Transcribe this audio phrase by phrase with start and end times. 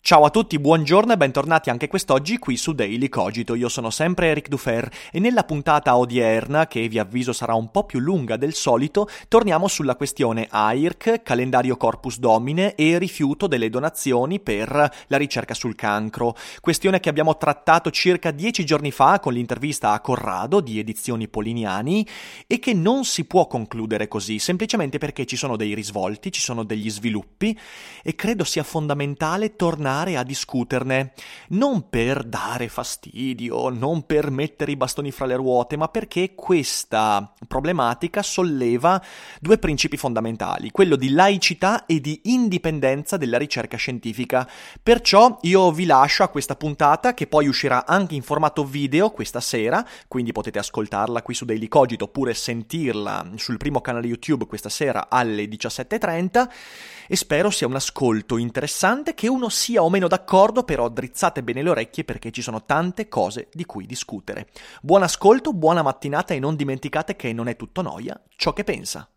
[0.00, 3.54] Ciao a tutti, buongiorno e bentornati anche quest'oggi qui su Daily Cogito.
[3.54, 7.84] Io sono sempre Eric Dufer e nella puntata odierna, che vi avviso sarà un po'
[7.84, 14.40] più lunga del solito, torniamo sulla questione AIRC, calendario Corpus Domine e rifiuto delle donazioni
[14.40, 14.70] per
[15.08, 16.34] la ricerca sul cancro.
[16.60, 22.06] Questione che abbiamo trattato circa dieci giorni fa con l'intervista a Corrado di Edizioni Poliniani
[22.46, 26.64] e che non si può concludere così, semplicemente perché ci sono dei risvolti, ci sono
[26.64, 27.58] degli sviluppi
[28.02, 31.12] e credo sia fondamentale tornare a discuterne,
[31.48, 37.34] non per dare fastidio, non per mettere i bastoni fra le ruote, ma perché questa
[37.46, 39.02] problematica solleva
[39.40, 44.48] due principi fondamentali, quello di laicità e di indipendenza della ricerca scientifica.
[44.80, 49.40] Perciò io vi lascio a questa puntata che poi uscirà anche in formato video questa
[49.40, 54.68] sera, quindi potete ascoltarla qui su Daily Cogito oppure sentirla sul primo canale YouTube questa
[54.68, 56.48] sera alle 17.30
[57.08, 61.62] e spero sia un ascolto interessante, che uno sia o meno d'accordo, però drizzate bene
[61.62, 64.48] le orecchie perché ci sono tante cose di cui discutere.
[64.82, 69.08] Buon ascolto, buona mattinata e non dimenticate che non è tutto noia ciò che pensa.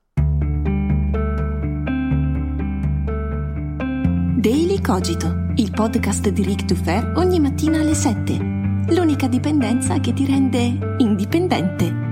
[4.41, 8.33] Daily Cogito, il podcast di Rick Dufer ogni mattina alle 7.
[8.87, 12.10] L'unica dipendenza che ti rende indipendente.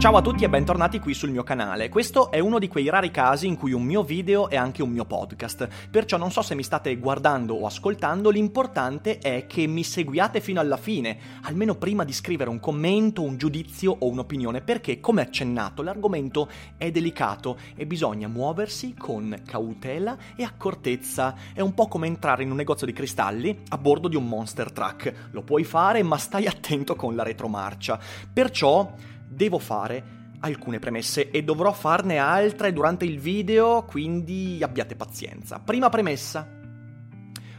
[0.00, 1.90] Ciao a tutti e bentornati qui sul mio canale.
[1.90, 4.88] Questo è uno di quei rari casi in cui un mio video è anche un
[4.88, 9.84] mio podcast, perciò non so se mi state guardando o ascoltando, l'importante è che mi
[9.84, 15.00] seguiate fino alla fine, almeno prima di scrivere un commento, un giudizio o un'opinione, perché
[15.00, 21.34] come accennato l'argomento è delicato e bisogna muoversi con cautela e accortezza.
[21.52, 24.72] È un po' come entrare in un negozio di cristalli a bordo di un monster
[24.72, 25.28] truck.
[25.32, 28.00] Lo puoi fare, ma stai attento con la retromarcia.
[28.32, 35.60] Perciò devo fare alcune premesse e dovrò farne altre durante il video, quindi abbiate pazienza.
[35.60, 36.58] Prima premessa.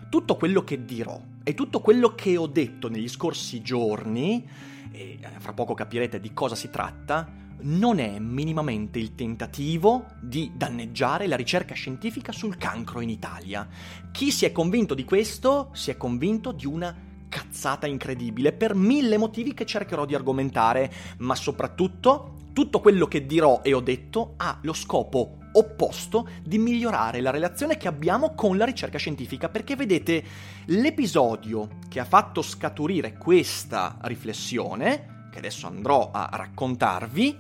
[0.09, 4.48] Tutto quello che dirò e tutto quello che ho detto negli scorsi giorni,
[4.92, 10.52] e eh, fra poco capirete di cosa si tratta, non è minimamente il tentativo di
[10.56, 13.68] danneggiare la ricerca scientifica sul cancro in Italia.
[14.12, 19.18] Chi si è convinto di questo si è convinto di una cazzata incredibile per mille
[19.18, 24.59] motivi che cercherò di argomentare, ma soprattutto tutto quello che dirò e ho detto ha
[24.64, 30.24] lo scopo opposto di migliorare la relazione che abbiamo con la ricerca scientifica, perché vedete,
[30.66, 37.38] l'episodio che ha fatto scaturire questa riflessione, che adesso andrò a raccontarvi,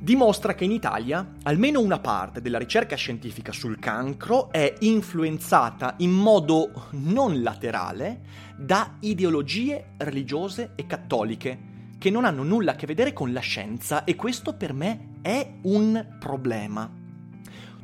[0.00, 6.12] dimostra che in Italia almeno una parte della ricerca scientifica sul cancro è influenzata in
[6.12, 8.20] modo non laterale
[8.58, 14.04] da ideologie religiose e cattoliche che non hanno nulla a che vedere con la scienza
[14.04, 16.90] e questo per me è un problema.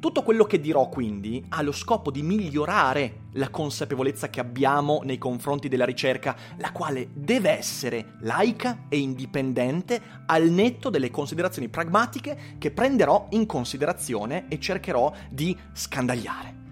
[0.01, 5.17] Tutto quello che dirò quindi ha lo scopo di migliorare la consapevolezza che abbiamo nei
[5.17, 12.56] confronti della ricerca, la quale deve essere laica e indipendente al netto delle considerazioni pragmatiche
[12.59, 16.64] che prenderò in considerazione e cercherò di scandagliare.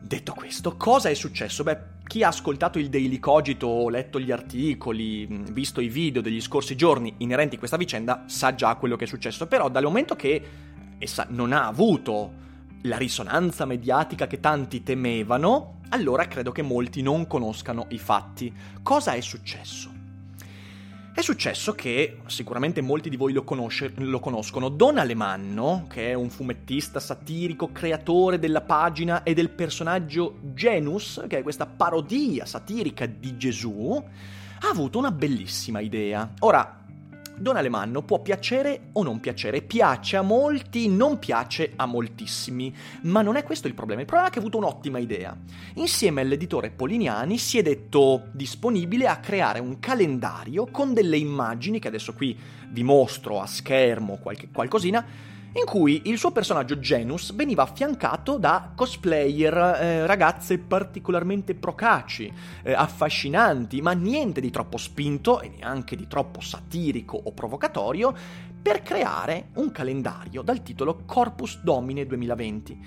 [0.00, 1.62] Detto questo, cosa è successo?
[1.64, 6.76] Beh, chi ha ascoltato il Daily Cogito, letto gli articoli, visto i video degli scorsi
[6.76, 9.46] giorni inerenti a questa vicenda, sa già quello che è successo.
[9.46, 10.42] Però dal momento che
[10.98, 12.46] essa non ha avuto
[12.82, 18.52] la risonanza mediatica che tanti temevano, allora credo che molti non conoscano i fatti.
[18.82, 19.97] Cosa è successo?
[21.18, 26.14] È successo che, sicuramente molti di voi lo, conosce, lo, conoscono, Don Alemanno, che è
[26.14, 33.04] un fumettista satirico, creatore della pagina e del personaggio Genus, che è questa parodia satirica
[33.06, 34.00] di Gesù,
[34.60, 36.34] ha avuto una bellissima idea.
[36.38, 36.84] Ora,
[37.40, 43.22] Don Alemanno può piacere o non piacere, piace a molti, non piace a moltissimi, ma
[43.22, 45.36] non è questo il problema, il problema è che ha avuto un'ottima idea.
[45.74, 51.88] Insieme all'editore Poliniani si è detto disponibile a creare un calendario con delle immagini, che
[51.88, 52.36] adesso qui
[52.70, 55.04] vi mostro a schermo qualche, qualcosina,
[55.58, 62.32] in cui il suo personaggio Genus veniva affiancato da cosplayer, eh, ragazze particolarmente procaci,
[62.62, 68.14] eh, affascinanti, ma niente di troppo spinto e neanche di troppo satirico o provocatorio,
[68.60, 72.78] per creare un calendario dal titolo Corpus Domine 2020,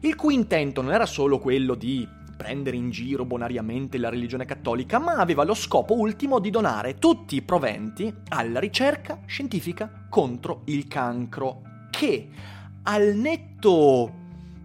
[0.00, 2.06] il cui intento non era solo quello di
[2.36, 7.36] prendere in giro bonariamente la religione cattolica, ma aveva lo scopo ultimo di donare tutti
[7.36, 11.60] i proventi alla ricerca scientifica contro il cancro,
[12.00, 12.28] che
[12.84, 14.10] al netto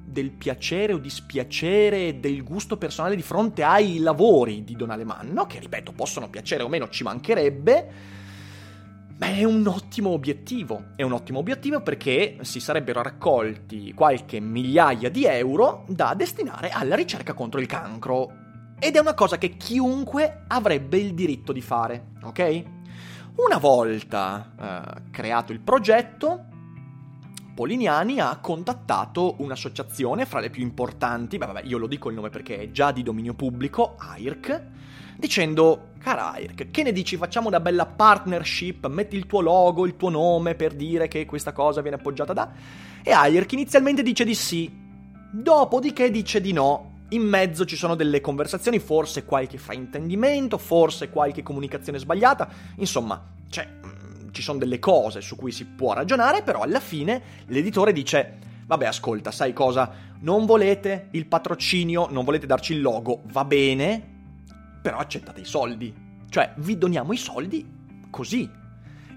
[0.06, 5.60] del piacere o dispiacere del gusto personale di fronte ai lavori di Don Alemanno, che
[5.60, 8.14] ripeto possono piacere o meno, ci mancherebbe,
[9.18, 10.92] Beh, è un ottimo obiettivo.
[10.96, 16.96] È un ottimo obiettivo perché si sarebbero raccolti qualche migliaia di euro da destinare alla
[16.96, 18.32] ricerca contro il cancro.
[18.80, 22.64] Ed è una cosa che chiunque avrebbe il diritto di fare, ok?
[23.36, 26.54] Una volta eh, creato il progetto,
[27.56, 32.30] Polignani ha contattato un'associazione fra le più importanti, beh, vabbè, io lo dico il nome
[32.30, 34.62] perché è già di dominio pubblico, AIRC,
[35.16, 39.96] dicendo, cara AIRC, che ne dici facciamo una bella partnership, metti il tuo logo, il
[39.96, 42.52] tuo nome per dire che questa cosa viene appoggiata da...
[43.02, 44.70] E AIRC inizialmente dice di sì,
[45.32, 46.92] dopodiché dice di no.
[47.10, 53.24] In mezzo ci sono delle conversazioni, forse qualche fraintendimento, forse qualche comunicazione sbagliata, insomma,
[53.58, 53.95] mm,
[54.36, 58.86] ci sono delle cose su cui si può ragionare, però alla fine l'editore dice vabbè
[58.86, 59.92] ascolta, sai cosa?
[60.20, 64.14] Non volete il patrocinio, non volete darci il logo, va bene,
[64.82, 65.94] però accettate i soldi.
[66.30, 67.66] Cioè, vi doniamo i soldi
[68.10, 68.64] così.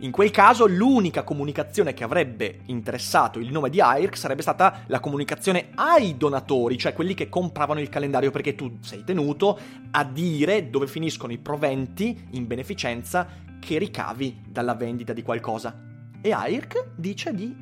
[0.01, 5.01] In quel caso l'unica comunicazione che avrebbe interessato il nome di AIRC sarebbe stata la
[5.01, 9.59] comunicazione ai donatori, cioè quelli che compravano il calendario, perché tu sei tenuto
[9.91, 13.27] a dire dove finiscono i proventi in beneficenza
[13.59, 15.87] che ricavi dalla vendita di qualcosa.
[16.21, 17.55] E AIRC dice di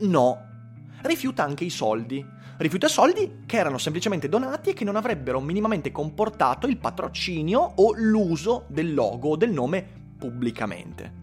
[0.00, 0.38] no,
[1.02, 5.90] rifiuta anche i soldi rifiuta soldi che erano semplicemente donati e che non avrebbero minimamente
[5.90, 9.82] comportato il patrocinio o l'uso del logo o del nome
[10.18, 11.18] pubblicamente.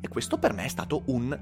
[0.00, 1.38] E questo per me è stato un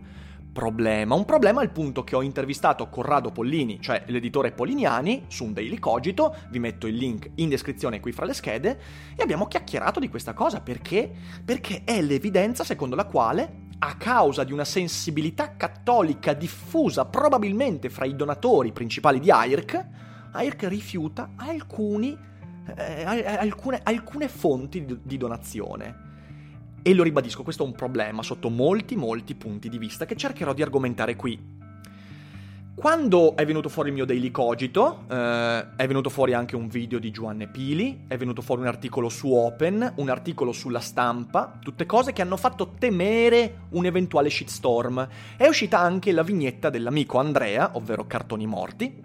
[0.52, 1.14] problema.
[1.14, 5.78] Un problema al punto che ho intervistato Corrado Pollini, cioè l'editore Polignani, su un Daily
[5.78, 8.80] Cogito, vi metto il link in descrizione qui fra le schede,
[9.16, 11.10] e abbiamo chiacchierato di questa cosa perché?
[11.44, 18.04] Perché è l'evidenza secondo la quale a causa di una sensibilità cattolica diffusa probabilmente fra
[18.04, 19.86] i donatori principali di AIRC,
[20.32, 22.16] AIRC rifiuta alcuni,
[22.76, 26.06] eh, alcune, alcune, fonti di donazione.
[26.82, 30.52] E lo ribadisco, questo è un problema sotto molti, molti punti di vista che cercherò
[30.52, 31.56] di argomentare qui.
[32.78, 37.00] Quando è venuto fuori il mio Daily Cogito, eh, è venuto fuori anche un video
[37.00, 41.86] di Giovanni Pili, è venuto fuori un articolo su Open, un articolo sulla stampa, tutte
[41.86, 45.08] cose che hanno fatto temere un eventuale shitstorm.
[45.36, 49.02] È uscita anche la vignetta dell'amico Andrea, ovvero Cartoni Morti,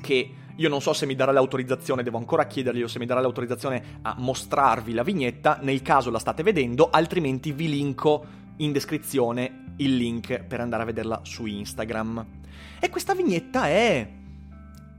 [0.00, 3.98] che io non so se mi darà l'autorizzazione, devo ancora chiedergli se mi darà l'autorizzazione
[4.02, 8.24] a mostrarvi la vignetta, nel caso la state vedendo, altrimenti vi linko
[8.56, 12.26] in descrizione il link per andare a vederla su Instagram.
[12.78, 14.08] E questa vignetta è...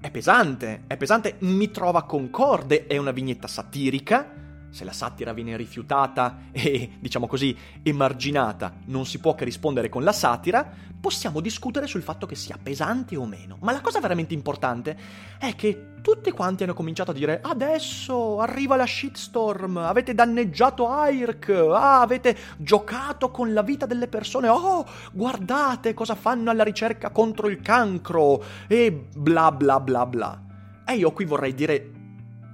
[0.02, 4.43] è pesante, è pesante, mi trova concorde, è una vignetta satirica,
[4.74, 10.04] se la satira viene rifiutata e, diciamo così, emarginata, non si può che rispondere con
[10.04, 10.68] la satira,
[11.00, 13.58] possiamo discutere sul fatto che sia pesante o meno.
[13.62, 14.98] Ma la cosa veramente importante
[15.38, 21.50] è che tutti quanti hanno cominciato a dire adesso arriva la shitstorm, avete danneggiato AIRC,
[21.50, 27.48] ah, avete giocato con la vita delle persone, oh, guardate cosa fanno alla ricerca contro
[27.48, 30.42] il cancro e bla bla bla bla.
[30.84, 31.92] E io qui vorrei dire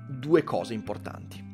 [0.05, 1.48] due cose importanti.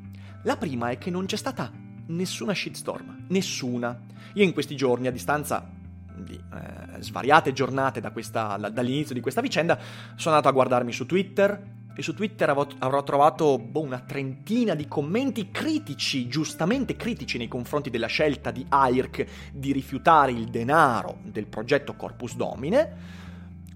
[0.46, 1.72] La prima è che non c'è stata
[2.08, 4.00] nessuna shitstorm, nessuna.
[4.36, 5.68] Io in questi giorni, a distanza
[6.16, 9.76] di eh, svariate giornate da questa, dall'inizio di questa vicenda,
[10.16, 14.76] sono andato a guardarmi su Twitter e su Twitter avrò, avrò trovato boh, una trentina
[14.76, 21.18] di commenti critici, giustamente critici nei confronti della scelta di AIRC di rifiutare il denaro
[21.24, 23.24] del progetto Corpus Domine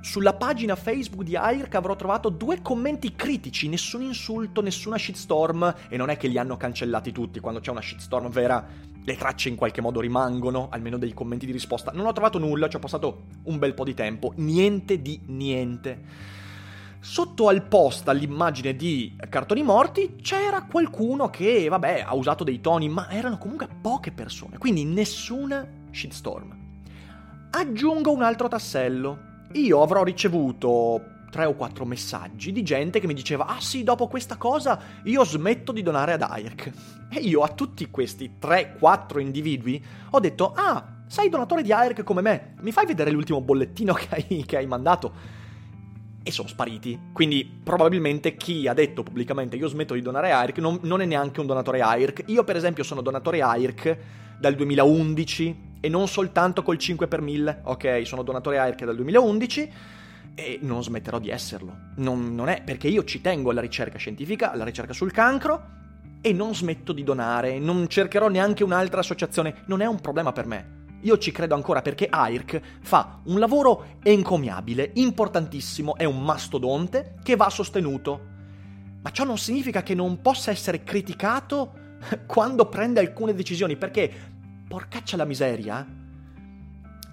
[0.02, 5.98] sulla pagina Facebook di AIRC avrò trovato due commenti critici, nessun insulto, nessuna shitstorm, e
[5.98, 8.66] non è che li hanno cancellati tutti, quando c'è una shitstorm vera
[9.04, 11.92] le tracce in qualche modo rimangono, almeno dei commenti di risposta.
[11.92, 16.38] Non ho trovato nulla, ci ho passato un bel po' di tempo, niente di niente.
[17.02, 22.88] Sotto al post, all'immagine di Cartoni Morti, c'era qualcuno che, vabbè, ha usato dei toni,
[22.88, 26.58] ma erano comunque poche persone, quindi nessuna shitstorm.
[27.52, 33.14] Aggiungo un altro tassello io avrò ricevuto tre o quattro messaggi di gente che mi
[33.14, 36.72] diceva ah sì, dopo questa cosa io smetto di donare ad AIRC.
[37.12, 42.22] E io a tutti questi 3-4 individui ho detto ah, sei donatore di AIRC come
[42.22, 45.38] me, mi fai vedere l'ultimo bollettino che hai, che hai mandato?
[46.22, 47.00] E sono spariti.
[47.14, 51.40] Quindi probabilmente chi ha detto pubblicamente io smetto di donare AIRC non, non è neanche
[51.40, 52.24] un donatore AIRC.
[52.28, 53.98] Io per esempio sono donatore AIRC
[54.40, 58.02] dal 2011 e non soltanto col 5 per 1000, ok?
[58.06, 59.72] Sono donatore AIRC dal 2011
[60.36, 61.76] e non smetterò di esserlo.
[61.98, 65.78] Non, non, è perché io ci tengo alla ricerca scientifica, alla ricerca sul cancro
[66.22, 70.46] e non smetto di donare, non cercherò neanche un'altra associazione, non è un problema per
[70.46, 70.78] me.
[71.02, 77.38] Io ci credo ancora perché AIRC fa un lavoro encomiabile, importantissimo, è un mastodonte che
[77.38, 78.38] va sostenuto.
[79.02, 81.74] Ma ciò non significa che non possa essere criticato
[82.28, 84.29] quando prende alcune decisioni, perché,
[84.70, 85.84] porcaccia la miseria,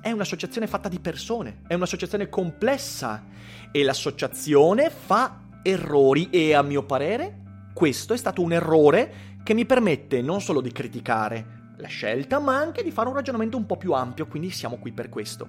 [0.03, 3.25] è un'associazione fatta di persone, è un'associazione complessa
[3.73, 7.41] e l'associazione fa errori e a mio parere
[7.73, 12.59] questo è stato un errore che mi permette non solo di criticare la scelta, ma
[12.59, 15.49] anche di fare un ragionamento un po' più ampio, quindi siamo qui per questo.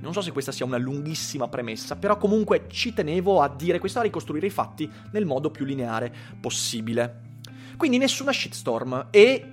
[0.00, 4.00] Non so se questa sia una lunghissima premessa, però comunque ci tenevo a dire questo,
[4.00, 7.26] a ricostruire i fatti nel modo più lineare possibile.
[7.76, 9.52] Quindi nessuna shitstorm e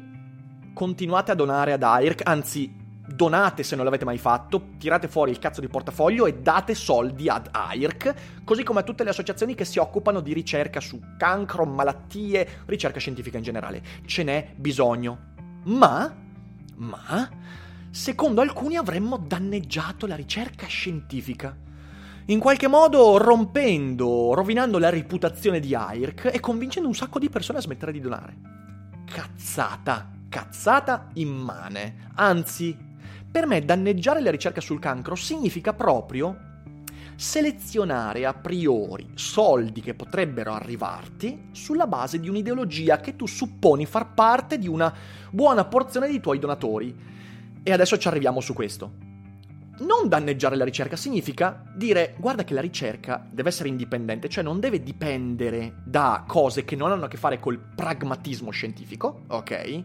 [0.75, 5.39] continuate a donare ad AIRC, anzi donate se non l'avete mai fatto, tirate fuori il
[5.39, 9.63] cazzo di portafoglio e date soldi ad AIRC, così come a tutte le associazioni che
[9.63, 13.81] si occupano di ricerca su cancro, malattie, ricerca scientifica in generale.
[14.05, 15.33] Ce n'è bisogno.
[15.63, 16.13] Ma,
[16.75, 17.29] ma,
[17.89, 21.55] secondo alcuni avremmo danneggiato la ricerca scientifica.
[22.25, 27.59] In qualche modo rompendo, rovinando la reputazione di AIRC e convincendo un sacco di persone
[27.59, 28.35] a smettere di donare.
[29.05, 32.09] Cazzata, cazzata immane.
[32.15, 32.77] Anzi,
[33.31, 36.37] per me danneggiare la ricerca sul cancro significa proprio
[37.15, 44.13] selezionare a priori soldi che potrebbero arrivarti sulla base di un'ideologia che tu supponi far
[44.13, 44.93] parte di una
[45.31, 46.93] buona porzione dei tuoi donatori.
[47.63, 48.91] E adesso ci arriviamo su questo.
[49.77, 54.59] Non danneggiare la ricerca significa dire guarda che la ricerca deve essere indipendente, cioè non
[54.59, 59.83] deve dipendere da cose che non hanno a che fare col pragmatismo scientifico, ok?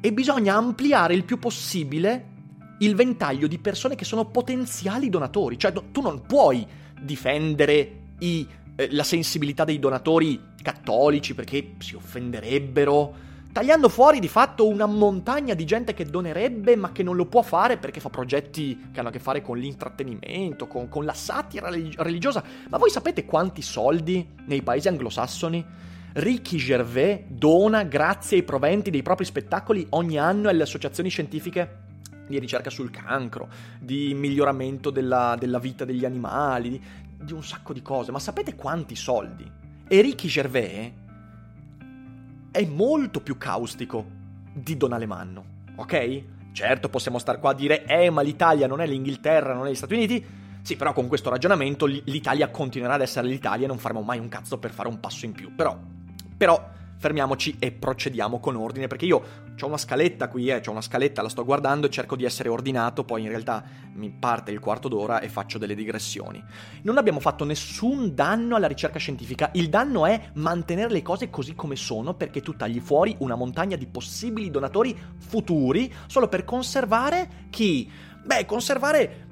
[0.00, 2.36] E bisogna ampliare il più possibile
[2.78, 5.58] il ventaglio di persone che sono potenziali donatori.
[5.58, 6.66] Cioè, tu non puoi
[7.00, 12.86] difendere i, eh, la sensibilità dei donatori cattolici perché si offenderebbe,
[13.50, 17.42] tagliando fuori di fatto una montagna di gente che donerebbe ma che non lo può
[17.42, 21.68] fare perché fa progetti che hanno a che fare con l'intrattenimento, con, con la satira
[21.68, 22.42] religiosa.
[22.68, 25.64] Ma voi sapete quanti soldi nei paesi anglosassoni
[26.14, 31.86] Ricky Gervais dona grazie ai proventi dei propri spettacoli ogni anno alle associazioni scientifiche
[32.26, 33.48] di ricerca sul cancro,
[33.78, 36.80] di miglioramento della, della vita degli animali, di,
[37.24, 38.12] di, un sacco di cose.
[38.12, 39.50] Ma sapete quanti soldi?
[39.88, 40.92] E Ricky Gervais
[42.50, 44.04] è molto più caustico
[44.52, 45.44] di Don Alemanno,
[45.76, 46.22] ok?
[46.52, 49.76] Certo, possiamo star qua a dire, eh, ma l'Italia non è l'Inghilterra, non è gli
[49.76, 50.24] Stati Uniti.
[50.60, 54.28] Sì, però con questo ragionamento l'Italia continuerà ad essere l'Italia e non faremo mai un
[54.28, 55.54] cazzo per fare un passo in più.
[55.54, 55.78] Però,
[56.38, 59.22] però fermiamoci e procediamo con ordine, perché io
[59.58, 62.48] ho una scaletta qui, eh, ho una scaletta, la sto guardando e cerco di essere
[62.48, 63.64] ordinato, poi in realtà
[63.94, 66.42] mi parte il quarto d'ora e faccio delle digressioni.
[66.82, 71.54] Non abbiamo fatto nessun danno alla ricerca scientifica, il danno è mantenere le cose così
[71.54, 77.46] come sono perché tu tagli fuori una montagna di possibili donatori futuri solo per conservare
[77.50, 77.90] chi?
[78.24, 79.27] Beh, conservare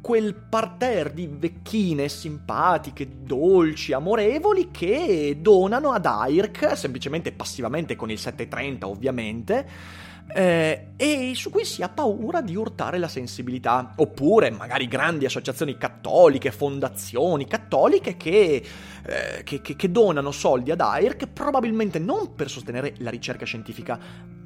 [0.00, 8.18] quel parterre di vecchine simpatiche, dolci, amorevoli che donano ad AIRC, semplicemente passivamente con il
[8.18, 9.66] 730 ovviamente,
[10.34, 13.92] eh, e su cui si ha paura di urtare la sensibilità.
[13.96, 18.64] Oppure magari grandi associazioni cattoliche, fondazioni cattoliche che,
[19.04, 23.98] eh, che, che, che donano soldi ad AIRC probabilmente non per sostenere la ricerca scientifica,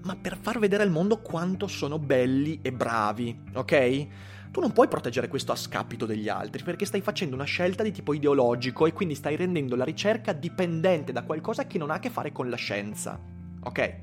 [0.02, 4.06] ma per far vedere al mondo quanto sono belli e bravi, ok?
[4.50, 7.92] Tu non puoi proteggere questo a scapito degli altri perché stai facendo una scelta di
[7.92, 11.99] tipo ideologico e quindi stai rendendo la ricerca dipendente da qualcosa che non ha a
[12.00, 13.19] che fare con la scienza.
[13.62, 13.97] Ok?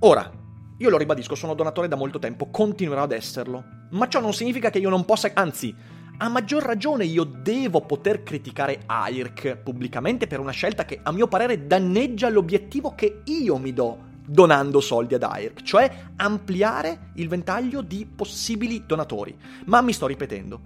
[0.00, 0.30] Ora,
[0.78, 4.70] io lo ribadisco, sono donatore da molto tempo, continuerò ad esserlo, ma ciò non significa
[4.70, 5.74] che io non possa, anzi,
[6.18, 11.26] a maggior ragione io devo poter criticare AIRC pubblicamente per una scelta che a mio
[11.26, 17.82] parere danneggia l'obiettivo che io mi do donando soldi ad AIRC, cioè ampliare il ventaglio
[17.82, 19.36] di possibili donatori.
[19.66, 20.60] Ma mi sto ripetendo.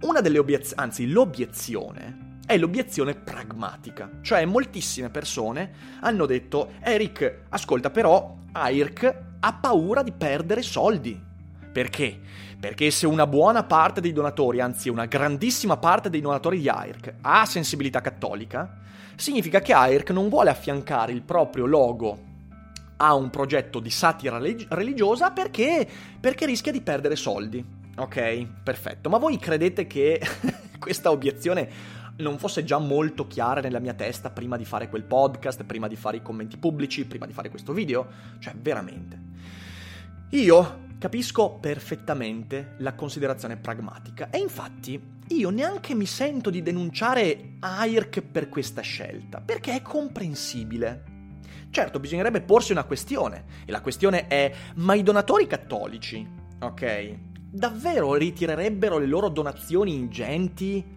[0.00, 7.90] Una delle obiezioni, anzi l'obiezione, è l'obiezione pragmatica, cioè moltissime persone hanno detto Eric, ascolta
[7.90, 11.26] però, AIRC ha paura di perdere soldi,
[11.78, 12.18] Perché?
[12.58, 17.14] Perché se una buona parte dei donatori, anzi una grandissima parte dei donatori di AIRC
[17.20, 18.78] ha sensibilità cattolica,
[19.14, 22.26] significa che AIRC non vuole affiancare il proprio logo
[22.98, 25.86] a un progetto di satira religiosa perché,
[26.20, 27.64] perché rischia di perdere soldi.
[27.96, 29.08] Ok, perfetto.
[29.08, 30.20] Ma voi credete che
[30.78, 35.64] questa obiezione non fosse già molto chiara nella mia testa prima di fare quel podcast,
[35.64, 38.06] prima di fare i commenti pubblici, prima di fare questo video?
[38.38, 39.18] Cioè, veramente.
[40.30, 48.22] Io capisco perfettamente la considerazione pragmatica e infatti io neanche mi sento di denunciare AIRC
[48.22, 51.07] per questa scelta, perché è comprensibile.
[51.70, 56.26] Certo, bisognerebbe porsi una questione, e la questione è, ma i donatori cattolici,
[56.60, 57.18] ok,
[57.50, 60.96] davvero ritirerebbero le loro donazioni ingenti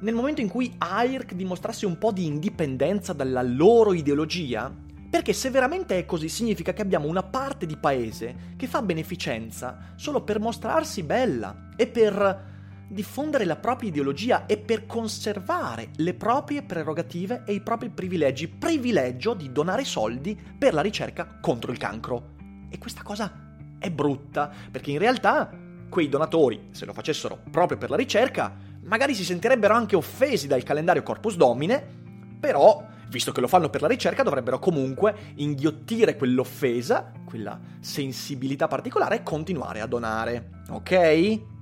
[0.00, 4.74] nel momento in cui AIRC dimostrasse un po' di indipendenza dalla loro ideologia?
[5.10, 9.92] Perché se veramente è così significa che abbiamo una parte di paese che fa beneficenza
[9.96, 12.49] solo per mostrarsi bella e per
[12.90, 19.34] diffondere la propria ideologia e per conservare le proprie prerogative e i propri privilegi, privilegio
[19.34, 22.32] di donare soldi per la ricerca contro il cancro.
[22.68, 25.50] E questa cosa è brutta, perché in realtà
[25.88, 30.64] quei donatori, se lo facessero proprio per la ricerca, magari si sentirebbero anche offesi dal
[30.64, 31.98] calendario Corpus Domine,
[32.40, 39.16] però, visto che lo fanno per la ricerca, dovrebbero comunque inghiottire quell'offesa, quella sensibilità particolare
[39.16, 40.62] e continuare a donare.
[40.70, 41.58] Ok?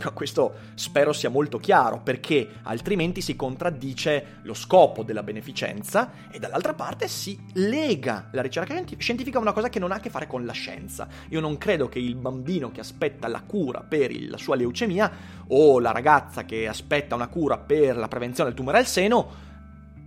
[0.14, 6.74] Questo spero sia molto chiaro perché altrimenti si contraddice lo scopo della beneficenza e dall'altra
[6.74, 10.26] parte si lega la ricerca scientifica a una cosa che non ha a che fare
[10.26, 11.08] con la scienza.
[11.28, 15.10] Io non credo che il bambino che aspetta la cura per la sua leucemia
[15.48, 19.48] o la ragazza che aspetta una cura per la prevenzione del tumore al seno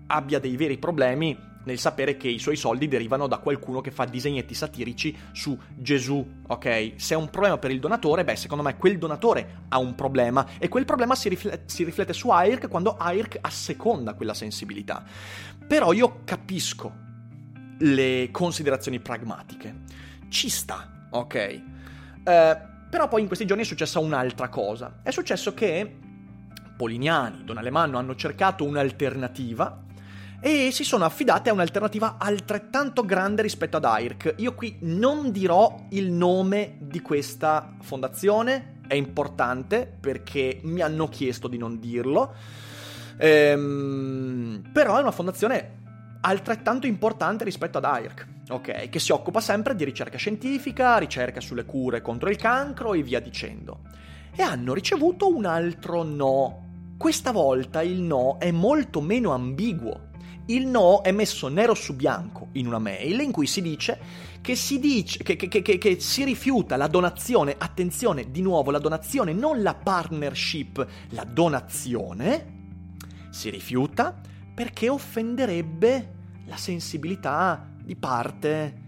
[0.08, 4.06] abbia dei veri problemi nel sapere che i suoi soldi derivano da qualcuno che fa
[4.06, 6.94] disegnetti satirici su Gesù, ok?
[6.96, 10.46] Se è un problema per il donatore, beh, secondo me quel donatore ha un problema
[10.58, 15.04] e quel problema si riflette, si riflette su AIRC quando AIRC asseconda quella sensibilità.
[15.68, 17.02] Però io capisco
[17.80, 19.82] le considerazioni pragmatiche.
[20.30, 21.36] Ci sta, ok?
[21.36, 21.62] Eh,
[22.90, 25.00] però poi in questi giorni è successa un'altra cosa.
[25.02, 25.98] È successo che
[26.76, 29.83] Polignani, Don Alemanno hanno cercato un'alternativa
[30.46, 34.36] e si sono affidate a un'alternativa altrettanto grande rispetto ad AIRC.
[34.40, 41.48] Io qui non dirò il nome di questa fondazione, è importante perché mi hanno chiesto
[41.48, 42.34] di non dirlo,
[43.16, 45.80] ehm, però è una fondazione
[46.20, 48.90] altrettanto importante rispetto ad AIRC, ok?
[48.90, 53.22] Che si occupa sempre di ricerca scientifica, ricerca sulle cure contro il cancro e via
[53.22, 53.84] dicendo.
[54.36, 56.66] E hanno ricevuto un altro no.
[56.98, 60.12] Questa volta il no è molto meno ambiguo
[60.48, 63.98] il no è messo nero su bianco in una mail in cui si dice
[64.42, 68.80] che si, dice, che, che, che, che si rifiuta la donazione, attenzione di nuovo la
[68.80, 72.62] donazione, non la partnership, la donazione,
[73.30, 74.14] si rifiuta
[74.54, 76.14] perché offenderebbe
[76.46, 78.82] la sensibilità di parte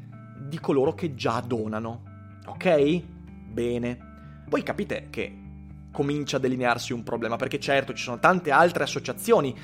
[0.49, 2.03] di coloro che già donano.
[2.47, 3.01] Ok?
[3.49, 4.43] Bene.
[4.47, 5.43] Voi capite che
[5.91, 9.55] comincia a delinearsi un problema, perché certo ci sono tante altre associazioni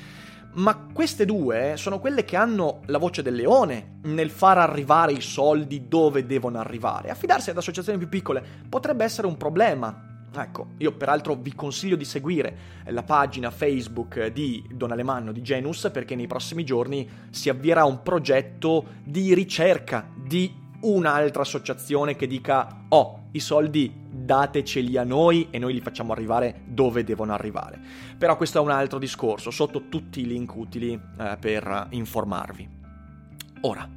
[0.54, 5.20] ma queste due sono quelle che hanno la voce del leone nel far arrivare i
[5.20, 7.10] soldi dove devono arrivare.
[7.10, 10.08] Affidarsi ad associazioni più piccole potrebbe essere un problema.
[10.34, 15.90] Ecco, io peraltro vi consiglio di seguire la pagina Facebook di Don Alemanno di Genus
[15.92, 22.84] perché nei prossimi giorni si avvierà un progetto di ricerca di un'altra associazione che dica
[22.88, 27.80] oh, i soldi dateceli a noi e noi li facciamo arrivare dove devono arrivare.
[28.18, 32.68] Però questo è un altro discorso, sotto tutti i link utili eh, per informarvi.
[33.62, 33.88] Ora,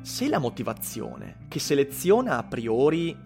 [0.00, 3.16] se la motivazione che seleziona a priori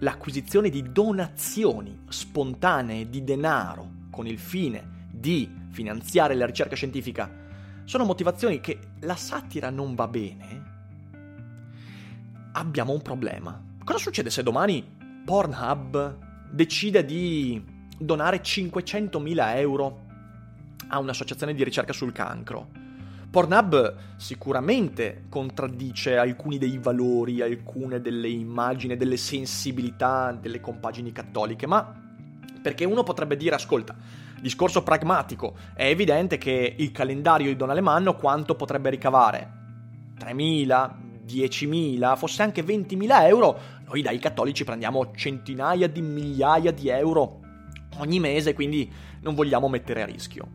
[0.00, 7.46] l'acquisizione di donazioni spontanee di denaro con il fine di finanziare la ricerca scientifica
[7.84, 10.57] sono motivazioni che la satira non va bene,
[12.58, 13.60] abbiamo un problema.
[13.84, 14.84] Cosa succede se domani
[15.24, 16.18] Pornhub
[16.50, 17.62] decide di
[17.96, 20.06] donare 500.000 euro
[20.88, 22.68] a un'associazione di ricerca sul cancro?
[23.30, 31.94] Pornhub sicuramente contraddice alcuni dei valori, alcune delle immagini, delle sensibilità delle compagini cattoliche, ma
[32.60, 33.94] perché uno potrebbe dire, ascolta,
[34.40, 39.56] discorso pragmatico, è evidente che il calendario di Don Alemanno quanto potrebbe ricavare?
[40.18, 47.40] 3.000, 10.000, fosse anche 20.000 euro, noi dai cattolici prendiamo centinaia di migliaia di euro
[47.98, 50.46] ogni mese, quindi non vogliamo mettere a rischio.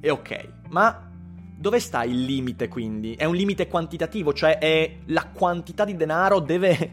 [0.00, 1.10] E ok, ma
[1.56, 3.14] dove sta il limite quindi?
[3.14, 6.92] È un limite quantitativo, cioè è la quantità di denaro deve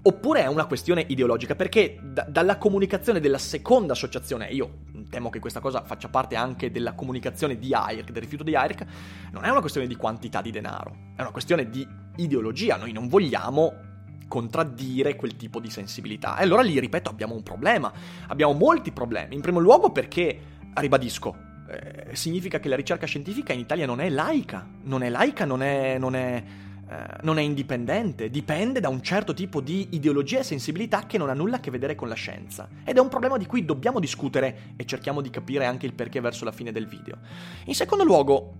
[0.00, 5.40] Oppure è una questione ideologica, perché da- dalla comunicazione della seconda associazione, io temo che
[5.40, 8.86] questa cosa faccia parte anche della comunicazione di AIRC, del rifiuto di AIRC,
[9.32, 12.76] non è una questione di quantità di denaro, è una questione di ideologia.
[12.76, 13.86] Noi non vogliamo
[14.28, 16.36] contraddire quel tipo di sensibilità.
[16.36, 17.92] E allora lì, ripeto, abbiamo un problema.
[18.28, 19.34] Abbiamo molti problemi.
[19.34, 20.38] In primo luogo perché,
[20.74, 21.36] ribadisco,
[21.68, 24.66] eh, significa che la ricerca scientifica in Italia non è laica.
[24.84, 26.44] Non è laica, non è, non è
[26.90, 31.28] eh, non è indipendente, dipende da un certo tipo di ideologia e sensibilità che non
[31.28, 32.66] ha nulla a che vedere con la scienza.
[32.82, 36.20] Ed è un problema di cui dobbiamo discutere e cerchiamo di capire anche il perché
[36.20, 37.18] verso la fine del video.
[37.66, 38.54] In secondo luogo,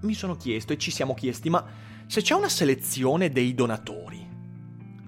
[0.00, 1.62] mi sono chiesto e ci siamo chiesti, ma
[2.06, 4.26] se c'è una selezione dei donatori,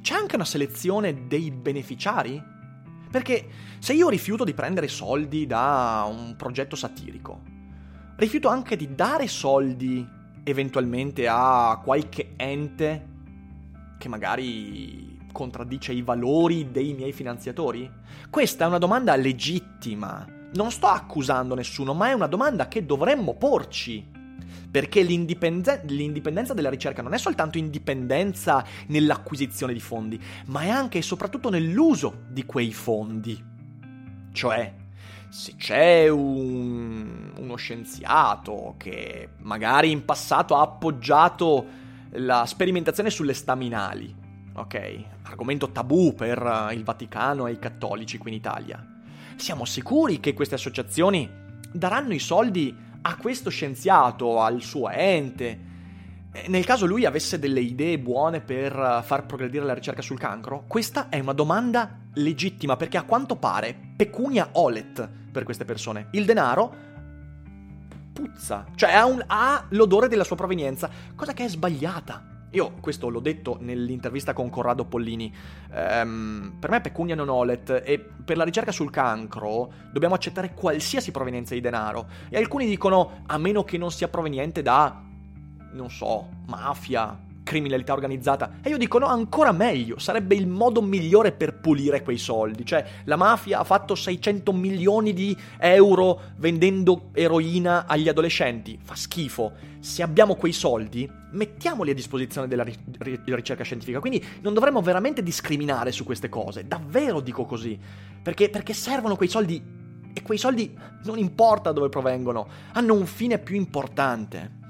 [0.02, 2.42] c'è anche una selezione dei beneficiari?
[3.10, 7.40] Perché se io rifiuto di prendere soldi da un progetto satirico,
[8.16, 10.06] rifiuto anche di dare soldi
[10.48, 13.06] eventualmente a qualche ente
[13.98, 17.90] che magari contraddice i valori dei miei finanziatori?
[18.30, 20.24] Questa è una domanda legittima.
[20.54, 24.14] Non sto accusando nessuno, ma è una domanda che dovremmo porci.
[24.70, 30.98] Perché l'indipenden- l'indipendenza della ricerca non è soltanto indipendenza nell'acquisizione di fondi, ma è anche
[30.98, 33.42] e soprattutto nell'uso di quei fondi.
[34.32, 34.72] Cioè,
[35.28, 41.66] se c'è un, uno scienziato che magari in passato ha appoggiato
[42.12, 44.14] la sperimentazione sulle staminali,
[44.54, 45.04] ok?
[45.22, 48.84] Argomento tabù per il Vaticano e i cattolici qui in Italia.
[49.36, 51.28] Siamo sicuri che queste associazioni
[51.72, 55.74] daranno i soldi a questo scienziato, al suo ente,
[56.48, 60.64] nel caso lui avesse delle idee buone per far progredire la ricerca sul cancro?
[60.66, 66.08] Questa è una domanda legittima perché a quanto pare pecunia olet per queste persone.
[66.12, 66.84] Il denaro
[68.12, 72.34] puzza, cioè ha, un, ha l'odore della sua provenienza, cosa che è sbagliata.
[72.50, 75.30] Io questo l'ho detto nell'intervista con Corrado Pollini.
[75.70, 81.10] Um, per me pecunia non olet e per la ricerca sul cancro dobbiamo accettare qualsiasi
[81.10, 82.06] provenienza di denaro.
[82.30, 85.02] E alcuni dicono a meno che non sia proveniente da,
[85.76, 88.58] non so, mafia, criminalità organizzata.
[88.60, 92.66] E io dico no, ancora meglio, sarebbe il modo migliore per pulire quei soldi.
[92.66, 98.76] Cioè, la mafia ha fatto 600 milioni di euro vendendo eroina agli adolescenti.
[98.82, 99.52] Fa schifo.
[99.78, 104.00] Se abbiamo quei soldi, mettiamoli a disposizione della ri- ri- ricerca scientifica.
[104.00, 106.66] Quindi non dovremmo veramente discriminare su queste cose.
[106.66, 107.78] Davvero dico così.
[108.20, 113.38] Perché, perché servono quei soldi e quei soldi non importa dove provengono, hanno un fine
[113.38, 114.64] più importante.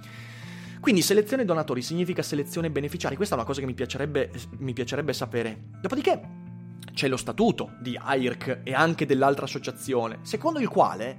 [0.87, 5.13] Quindi selezione donatori significa selezione beneficiari, questa è una cosa che mi piacerebbe, mi piacerebbe
[5.13, 5.63] sapere.
[5.81, 6.21] Dopodiché
[6.95, 11.19] c'è lo statuto di AIRC e anche dell'altra associazione, secondo il quale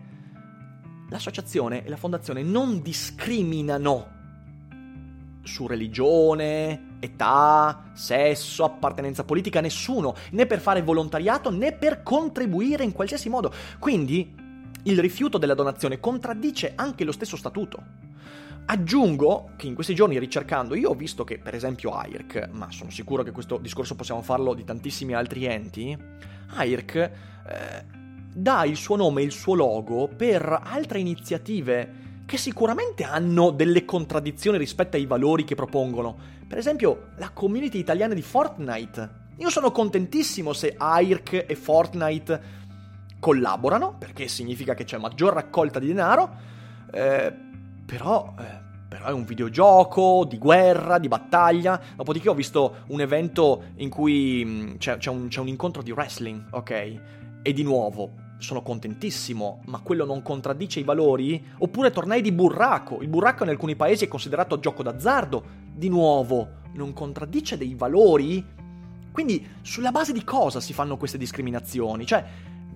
[1.09, 4.11] l'associazione e la fondazione non discriminano
[5.43, 12.93] su religione, età, sesso, appartenenza politica, nessuno, né per fare volontariato né per contribuire in
[12.93, 13.51] qualsiasi modo.
[13.79, 14.33] Quindi
[14.83, 18.05] il rifiuto della donazione contraddice anche lo stesso statuto.
[18.69, 22.89] Aggiungo che in questi giorni ricercando io ho visto che per esempio AIRC, ma sono
[22.89, 25.97] sicuro che questo discorso possiamo farlo di tantissimi altri enti,
[26.47, 27.11] AIRC eh,
[28.33, 33.85] dà il suo nome e il suo logo per altre iniziative che sicuramente hanno delle
[33.85, 36.17] contraddizioni rispetto ai valori che propongono.
[36.45, 39.25] Per esempio la community italiana di Fortnite.
[39.37, 42.41] Io sono contentissimo se AIRC e Fortnite
[43.17, 46.55] collaborano, perché significa che c'è maggior raccolta di denaro.
[46.91, 47.45] Eh,
[47.87, 51.79] però, eh, però è un videogioco di guerra, di battaglia.
[51.95, 55.91] Dopodiché ho visto un evento in cui mm, c'è, c'è, un, c'è un incontro di
[55.91, 56.71] wrestling, ok?
[57.41, 61.41] E di nuovo, sono contentissimo, ma quello non contraddice i valori?
[61.59, 63.01] Oppure tornei di burraco.
[63.01, 65.65] Il burraco in alcuni paesi è considerato gioco d'azzardo.
[65.73, 68.45] Di nuovo, non contraddice dei valori?
[69.13, 72.05] Quindi, sulla base di cosa si fanno queste discriminazioni?
[72.05, 72.25] Cioè,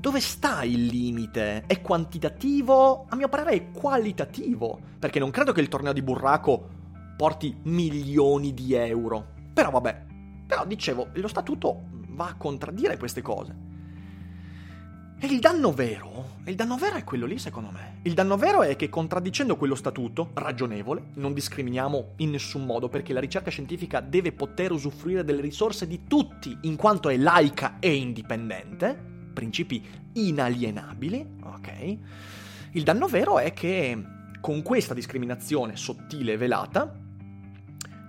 [0.02, 1.66] dove sta il limite?
[1.68, 3.06] È quantitativo?
[3.08, 6.68] A mio parere è qualitativo, perché non credo che il torneo di burraco
[7.16, 9.28] porti milioni di euro.
[9.54, 10.06] Però vabbè,
[10.48, 13.56] però dicevo, lo statuto va a contraddire queste cose.
[15.20, 18.00] E il danno vero, il danno vero è quello lì secondo me.
[18.02, 23.14] Il danno vero è che contraddicendo quello statuto, ragionevole, non discriminiamo in nessun modo perché
[23.14, 27.94] la ricerca scientifica deve poter usufruire delle risorse di tutti in quanto è laica e
[27.94, 31.98] indipendente, principi inalienabili, ok?
[32.72, 34.02] Il danno vero è che
[34.40, 36.94] con questa discriminazione sottile e velata,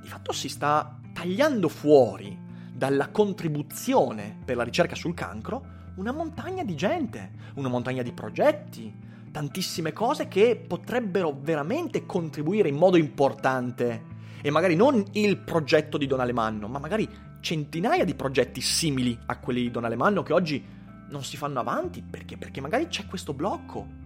[0.01, 2.39] di fatto si sta tagliando fuori
[2.73, 8.93] dalla contribuzione per la ricerca sul cancro una montagna di gente, una montagna di progetti,
[9.31, 14.11] tantissime cose che potrebbero veramente contribuire in modo importante.
[14.41, 17.09] E magari non il progetto di Don Alemanno, ma magari
[17.41, 20.65] centinaia di progetti simili a quelli di Don Alemanno che oggi
[21.13, 22.37] non si fanno avanti perché?
[22.37, 24.01] Perché magari c'è questo blocco.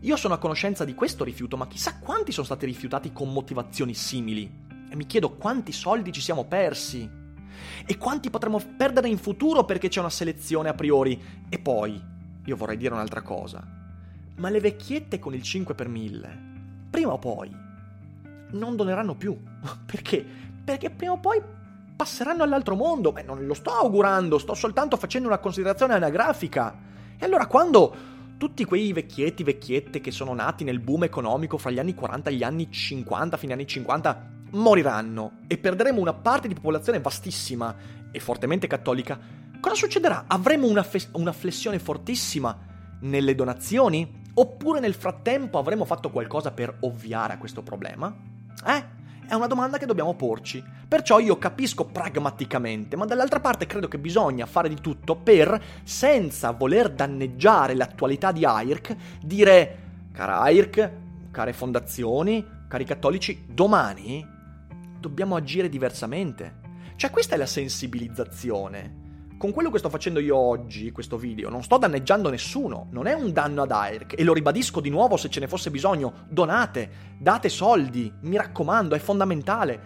[0.00, 3.94] Io sono a conoscenza di questo rifiuto, ma chissà quanti sono stati rifiutati con motivazioni
[3.94, 4.66] simili.
[4.88, 7.08] E mi chiedo quanti soldi ci siamo persi.
[7.84, 11.20] E quanti potremmo perdere in futuro perché c'è una selezione a priori.
[11.48, 12.02] E poi,
[12.44, 13.62] io vorrei dire un'altra cosa.
[14.36, 16.40] Ma le vecchiette con il 5 per 1000,
[16.90, 17.54] prima o poi,
[18.52, 19.36] non doneranno più.
[19.84, 20.24] Perché?
[20.64, 21.42] Perché prima o poi
[21.98, 23.10] passeranno all'altro mondo.
[23.10, 26.78] Beh, non lo sto augurando, sto soltanto facendo una considerazione anagrafica.
[27.18, 27.92] E allora quando
[28.38, 32.34] tutti quei vecchietti, vecchiette che sono nati nel boom economico fra gli anni 40 e
[32.34, 37.74] gli anni 50, fine anni 50, moriranno e perderemo una parte di popolazione vastissima
[38.12, 39.18] e fortemente cattolica,
[39.58, 40.26] cosa succederà?
[40.28, 42.56] Avremo una, fe- una flessione fortissima
[43.00, 44.26] nelle donazioni?
[44.34, 48.14] Oppure nel frattempo avremo fatto qualcosa per ovviare a questo problema?
[48.64, 48.97] Eh?
[49.28, 50.64] È una domanda che dobbiamo porci.
[50.88, 56.52] Perciò io capisco pragmaticamente, ma dall'altra parte credo che bisogna fare di tutto per, senza
[56.52, 59.78] voler danneggiare l'attualità di AIRC, dire,
[60.12, 60.90] cara AIRC,
[61.30, 64.26] care fondazioni, cari cattolici, domani
[64.98, 66.60] dobbiamo agire diversamente.
[66.96, 68.97] Cioè questa è la sensibilizzazione.
[69.38, 73.12] Con quello che sto facendo io oggi, questo video, non sto danneggiando nessuno, non è
[73.12, 76.90] un danno ad AIRC e lo ribadisco di nuovo se ce ne fosse bisogno, donate,
[77.20, 79.80] date soldi, mi raccomando, è fondamentale.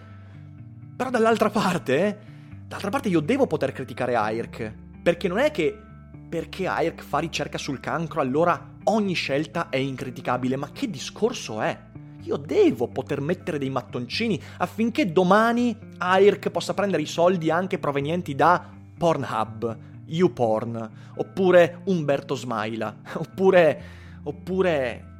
[0.97, 2.17] Però dall'altra parte, eh,
[2.65, 5.79] d'altra parte io devo poter criticare AIRC, perché non è che
[6.27, 11.79] perché AIRC fa ricerca sul cancro allora ogni scelta è incriticabile, ma che discorso è?
[12.21, 18.33] Io devo poter mettere dei mattoncini affinché domani AIRC possa prendere i soldi anche provenienti
[18.33, 23.81] da Pornhub, YouPorn, oppure Umberto Smaila, oppure,
[24.23, 25.11] oppure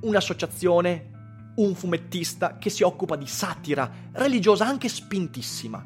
[0.00, 1.10] un'associazione,
[1.56, 5.84] un fumettista che si occupa di satira religiosa anche spintissima.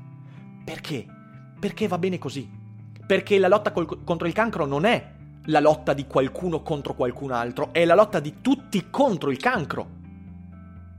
[0.64, 1.06] Perché?
[1.58, 2.48] Perché va bene così.
[3.06, 5.14] Perché la lotta col, contro il cancro non è
[5.46, 9.94] la lotta di qualcuno contro qualcun altro, è la lotta di tutti contro il cancro.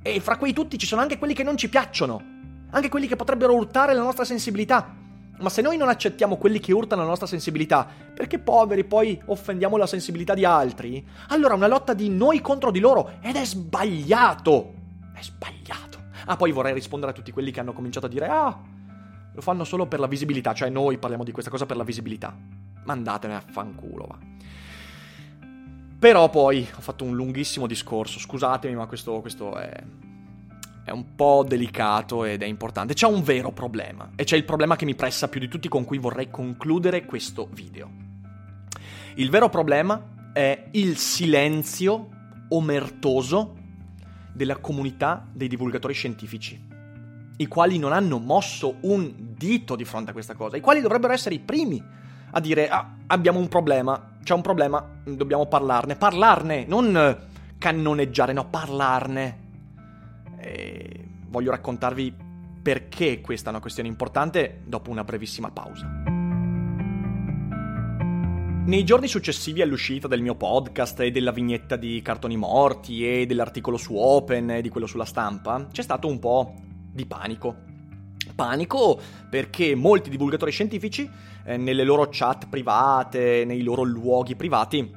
[0.01, 2.21] E fra quei tutti ci sono anche quelli che non ci piacciono,
[2.69, 4.95] anche quelli che potrebbero urtare la nostra sensibilità.
[5.39, 9.77] Ma se noi non accettiamo quelli che urtano la nostra sensibilità, perché poveri poi offendiamo
[9.77, 13.45] la sensibilità di altri, allora è una lotta di noi contro di loro ed è
[13.45, 14.73] sbagliato.
[15.13, 16.05] È sbagliato.
[16.25, 18.59] Ah, poi vorrei rispondere a tutti quelli che hanno cominciato a dire "Ah,
[19.31, 22.35] lo fanno solo per la visibilità", cioè noi parliamo di questa cosa per la visibilità.
[22.83, 24.17] Mandatene a fanculo, va.
[25.99, 29.83] Però poi ho fatto un lunghissimo discorso, scusatemi, ma questo, questo è
[30.87, 32.93] è un po' delicato ed è importante.
[32.93, 35.83] C'è un vero problema e c'è il problema che mi pressa più di tutti con
[35.83, 37.91] cui vorrei concludere questo video.
[39.15, 42.07] Il vero problema è il silenzio
[42.47, 43.55] omertoso
[44.31, 46.67] della comunità dei divulgatori scientifici,
[47.35, 51.11] i quali non hanno mosso un dito di fronte a questa cosa, i quali dovrebbero
[51.11, 51.83] essere i primi
[52.31, 58.47] a dire ah, abbiamo un problema, c'è un problema, dobbiamo parlarne, parlarne, non cannoneggiare, no,
[58.47, 59.46] parlarne
[60.51, 62.13] e voglio raccontarvi
[62.61, 66.15] perché questa è una questione importante dopo una brevissima pausa.
[68.65, 73.77] Nei giorni successivi all'uscita del mio podcast e della vignetta di Cartoni Morti e dell'articolo
[73.77, 76.53] su Open e di quello sulla stampa, c'è stato un po'
[76.91, 77.55] di panico.
[78.35, 81.09] Panico perché molti divulgatori scientifici,
[81.45, 84.96] eh, nelle loro chat private, nei loro luoghi privati,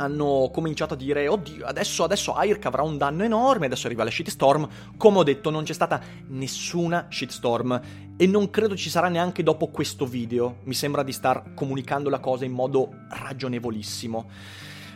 [0.00, 4.10] hanno cominciato a dire oddio adesso, adesso AIRC avrà un danno enorme, adesso arriva la
[4.10, 7.80] shitstorm, come ho detto non c'è stata nessuna shitstorm
[8.16, 12.18] e non credo ci sarà neanche dopo questo video, mi sembra di star comunicando la
[12.18, 14.28] cosa in modo ragionevolissimo.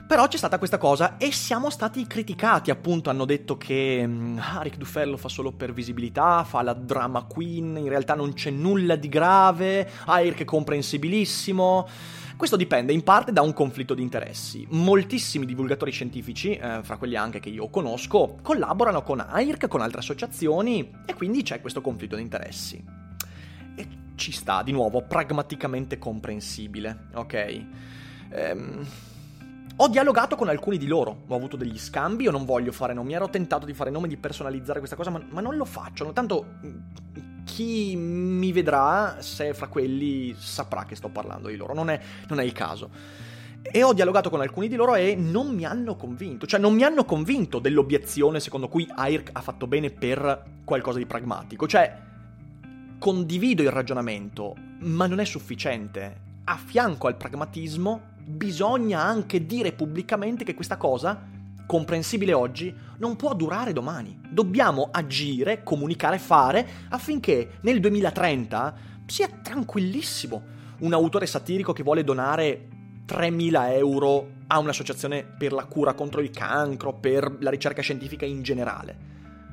[0.07, 4.77] Però c'è stata questa cosa e siamo stati criticati, appunto hanno detto che ah, Rick
[4.77, 9.09] Dufello fa solo per visibilità, fa la drama queen, in realtà non c'è nulla di
[9.09, 11.89] grave, Air è comprensibilissimo.
[12.37, 14.67] Questo dipende in parte da un conflitto di interessi.
[14.71, 20.01] Moltissimi divulgatori scientifici, eh, fra quelli anche che io conosco, collaborano con AIRC, con altre
[20.01, 22.85] associazioni e quindi c'è questo conflitto di interessi.
[23.77, 27.65] E ci sta, di nuovo, pragmaticamente comprensibile, ok?
[28.31, 28.87] Ehm...
[29.79, 33.15] Ho dialogato con alcuni di loro, ho avuto degli scambi, io non voglio fare nomi,
[33.15, 36.61] ero tentato di fare nome, di personalizzare questa cosa, ma, ma non lo faccio, tanto
[37.45, 42.41] chi mi vedrà, se fra quelli, saprà che sto parlando di loro, non è, non
[42.41, 42.91] è il caso.
[43.63, 46.83] E ho dialogato con alcuni di loro e non mi hanno convinto, cioè non mi
[46.83, 51.97] hanno convinto dell'obiezione secondo cui AIRC ha fatto bene per qualcosa di pragmatico, cioè
[52.99, 56.21] condivido il ragionamento, ma non è sufficiente.
[56.45, 61.33] A fianco al pragmatismo bisogna anche dire pubblicamente che questa cosa
[61.67, 64.19] comprensibile oggi, non può durare domani.
[64.29, 68.75] Dobbiamo agire, comunicare, fare affinché nel 2030
[69.07, 70.43] sia tranquillissimo
[70.81, 72.69] un autore satirico che vuole donare
[73.07, 78.43] 3.000 euro a un'associazione per la cura contro il cancro, per la ricerca scientifica in
[78.43, 79.13] generale.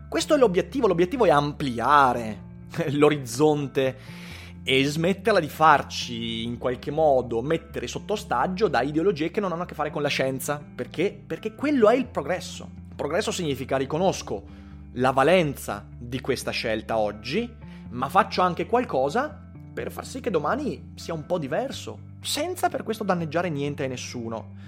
[0.09, 2.49] Questo è l'obiettivo, l'obiettivo è ampliare
[2.91, 3.97] l'orizzonte
[4.63, 9.63] e smetterla di farci in qualche modo mettere sotto ostaggio da ideologie che non hanno
[9.63, 10.61] a che fare con la scienza.
[10.75, 11.19] Perché?
[11.25, 12.69] Perché quello è il progresso.
[12.95, 14.59] progresso significa riconosco
[14.93, 17.49] la valenza di questa scelta oggi,
[17.89, 22.83] ma faccio anche qualcosa per far sì che domani sia un po' diverso, senza per
[22.83, 24.59] questo danneggiare niente a nessuno.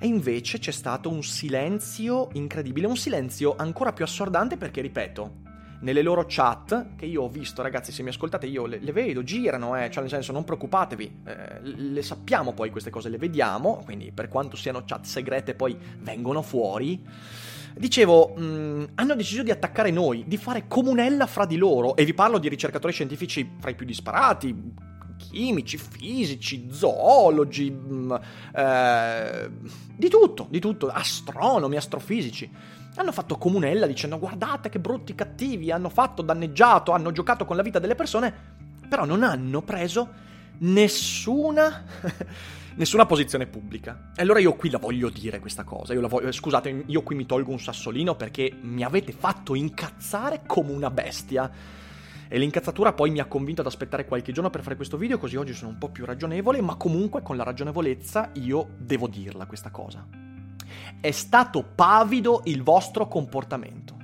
[0.00, 5.46] E invece c'è stato un silenzio incredibile, un silenzio ancora più assordante perché, ripeto,
[5.80, 9.22] nelle loro chat, che io ho visto, ragazzi, se mi ascoltate io le, le vedo,
[9.22, 13.82] girano, eh, cioè nel senso non preoccupatevi, eh, le sappiamo poi queste cose, le vediamo,
[13.84, 17.00] quindi per quanto siano chat segrete poi vengono fuori.
[17.74, 22.04] Dicevo, mh, mm, hanno deciso di attaccare noi, di fare comunella fra di loro, e
[22.04, 24.74] vi parlo di ricercatori scientifici fra i più disparati,
[25.16, 28.14] chimici, fisici, zoologi, mh, mm,
[28.54, 29.50] eh,
[29.94, 32.50] di tutto, di tutto, astronomi, astrofisici.
[32.98, 37.62] Hanno fatto comunella dicendo guardate che brutti cattivi, hanno fatto danneggiato, hanno giocato con la
[37.62, 38.34] vita delle persone,
[38.88, 40.26] però non hanno preso
[40.58, 41.84] nessuna
[42.74, 44.10] nessuna posizione pubblica.
[44.16, 45.92] E allora io qui la voglio dire questa cosa.
[45.92, 50.72] Io voglio, scusate, io qui mi tolgo un sassolino perché mi avete fatto incazzare come
[50.72, 51.50] una bestia.
[52.28, 55.36] E l'incazzatura poi mi ha convinto ad aspettare qualche giorno per fare questo video, così
[55.36, 59.70] oggi sono un po' più ragionevole, ma comunque con la ragionevolezza io devo dirla questa
[59.70, 60.27] cosa.
[61.00, 63.96] È stato pavido il vostro comportamento.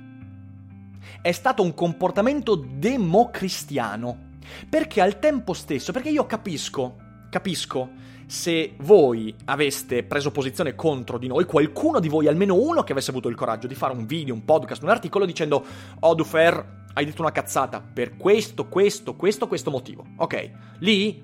[1.21, 4.33] È stato un comportamento democristiano.
[4.69, 6.97] Perché al tempo stesso, perché io capisco,
[7.29, 7.89] capisco
[8.27, 13.11] se voi aveste preso posizione contro di noi, qualcuno di voi, almeno uno che avesse
[13.11, 15.63] avuto il coraggio di fare un video, un podcast, un articolo dicendo
[15.99, 20.05] Oh Dufer, hai detto una cazzata per questo, questo, questo, questo motivo.
[20.17, 21.21] Ok, lì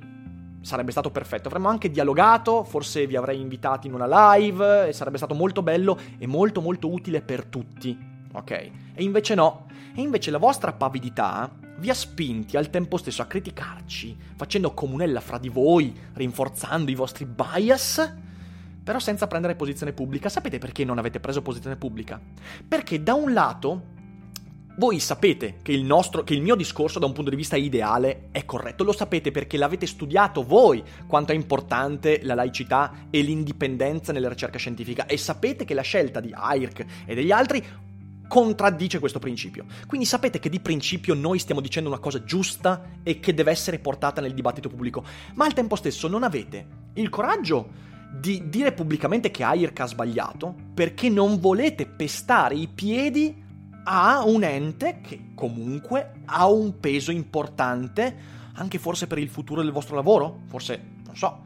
[0.62, 1.48] sarebbe stato perfetto.
[1.48, 5.98] Avremmo anche dialogato, forse vi avrei invitati in una live e sarebbe stato molto bello
[6.18, 7.98] e molto molto utile per tutti.
[8.34, 8.52] Ok?
[8.52, 8.72] E
[9.04, 9.66] invece no.
[9.94, 15.20] E invece la vostra pavidità vi ha spinti al tempo stesso a criticarci, facendo comunella
[15.20, 18.14] fra di voi, rinforzando i vostri bias,
[18.84, 20.30] però senza prendere posizione pubblica.
[20.30, 22.22] Sapete perché non avete preso posizione pubblica?
[22.68, 24.00] Perché da un lato
[24.78, 28.30] voi sapete che il, nostro, che il mio discorso da un punto di vista ideale
[28.32, 34.14] è corretto, lo sapete perché l'avete studiato voi quanto è importante la laicità e l'indipendenza
[34.14, 35.06] nella ricerca scientifica.
[35.06, 37.64] E sapete che la scelta di AIRC e degli altri
[38.28, 39.66] contraddice questo principio.
[39.88, 43.78] Quindi sapete che di principio noi stiamo dicendo una cosa giusta e che deve essere
[43.78, 45.04] portata nel dibattito pubblico,
[45.34, 50.56] ma al tempo stesso non avete il coraggio di dire pubblicamente che AIRC ha sbagliato
[50.74, 53.41] perché non volete pestare i piedi
[53.84, 59.72] a un ente che comunque ha un peso importante anche forse per il futuro del
[59.72, 61.44] vostro lavoro, forse, non so,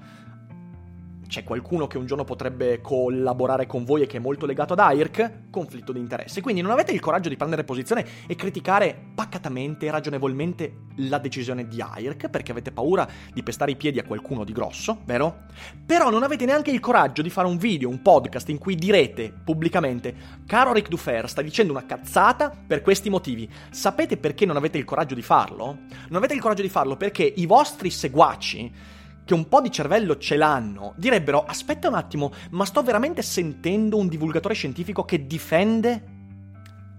[1.27, 4.79] c'è qualcuno che un giorno potrebbe collaborare con voi e che è molto legato ad
[4.79, 6.41] AIRC, conflitto di interessi.
[6.41, 11.67] Quindi non avete il coraggio di prendere posizione e criticare pacatamente e ragionevolmente la decisione
[11.67, 15.43] di AIRC perché avete paura di pestare i piedi a qualcuno di grosso, vero?
[15.85, 19.33] Però non avete neanche il coraggio di fare un video, un podcast in cui direte
[19.43, 23.49] pubblicamente caro Rick Dufer sta dicendo una cazzata per questi motivi.
[23.69, 25.79] Sapete perché non avete il coraggio di farlo?
[26.09, 28.93] Non avete il coraggio di farlo perché i vostri seguaci
[29.25, 33.97] che un po' di cervello ce l'hanno, direbbero aspetta un attimo, ma sto veramente sentendo
[33.97, 36.13] un divulgatore scientifico che difende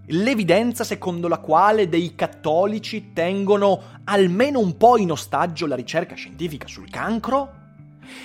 [0.09, 6.67] l'evidenza secondo la quale dei cattolici tengono almeno un po' in ostaggio la ricerca scientifica
[6.67, 7.65] sul cancro?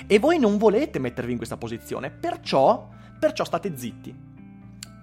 [0.06, 2.88] E voi non volete mettervi in questa posizione, perciò,
[3.20, 4.30] perciò state zitti.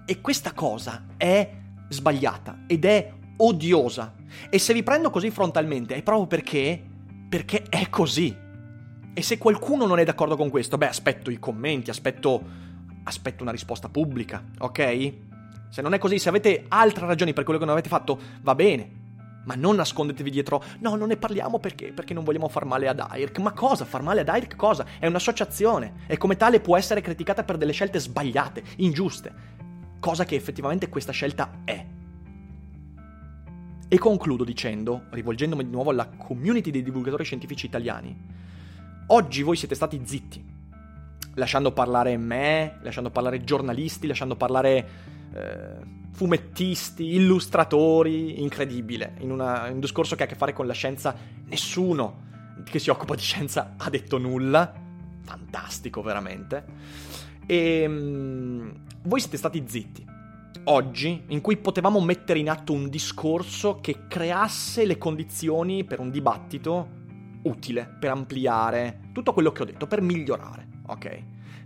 [0.05, 1.49] E questa cosa è
[1.89, 4.15] sbagliata ed è odiosa.
[4.49, 6.83] E se vi prendo così frontalmente è proprio perché
[7.29, 8.35] perché è così.
[9.13, 12.41] E se qualcuno non è d'accordo con questo, beh, aspetto i commenti, aspetto,
[13.03, 15.13] aspetto una risposta pubblica, ok?
[15.69, 18.55] Se non è così, se avete altre ragioni per quello che non avete fatto, va
[18.55, 18.97] bene.
[19.45, 21.91] Ma non nascondetevi dietro, no, non ne parliamo perché?
[21.91, 23.39] Perché non vogliamo far male ad AIRC.
[23.39, 23.85] Ma cosa?
[23.85, 24.85] Far male ad AIRC cosa?
[24.99, 29.33] È un'associazione e come tale può essere criticata per delle scelte sbagliate, ingiuste.
[29.99, 31.85] Cosa che effettivamente questa scelta è.
[33.87, 38.15] E concludo dicendo, rivolgendomi di nuovo alla community dei divulgatori scientifici italiani,
[39.11, 40.45] Oggi voi siete stati zitti,
[41.33, 44.89] lasciando parlare me, lasciando parlare giornalisti, lasciando parlare
[45.33, 45.77] eh,
[46.11, 49.15] fumettisti, illustratori, incredibile.
[49.21, 52.27] In, una, in un discorso che ha a che fare con la scienza, nessuno
[52.63, 54.71] che si occupa di scienza ha detto nulla.
[55.23, 56.65] Fantastico, veramente.
[57.47, 60.05] E um, voi siete stati zitti.
[60.65, 66.11] Oggi, in cui potevamo mettere in atto un discorso che creasse le condizioni per un
[66.11, 66.97] dibattito
[67.43, 71.23] utile, per ampliare, tutto quello che ho detto, per migliorare, ok?